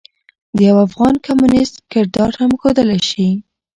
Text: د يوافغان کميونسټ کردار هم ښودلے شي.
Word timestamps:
د 0.55 0.57
يوافغان 0.69 1.15
کميونسټ 1.25 1.73
کردار 1.91 2.31
هم 2.41 2.51
ښودلے 2.61 2.99
شي. 3.09 3.27